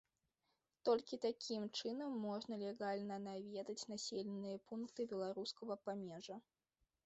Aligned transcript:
Толькі 0.87 1.19
такім 1.25 1.67
чынам 1.81 2.15
можна 2.23 2.59
легальна 2.63 3.15
наведаць 3.27 3.87
населеныя 3.95 4.57
пункты 4.73 5.01
беларускага 5.15 5.81
памежжа. 5.87 6.45